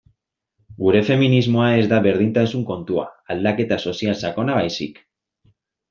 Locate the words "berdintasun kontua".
2.07-3.07